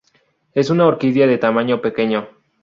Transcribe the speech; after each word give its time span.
Es 0.55 0.71
una 0.71 0.87
orquídea 0.87 1.27
de 1.27 1.37
tamaño 1.37 1.79
pequeño. 1.79 2.27